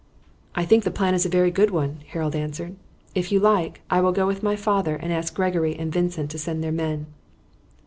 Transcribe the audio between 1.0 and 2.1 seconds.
is a very good one,"